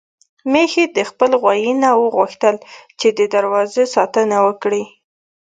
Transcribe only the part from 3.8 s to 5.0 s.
ساتنه وکړي.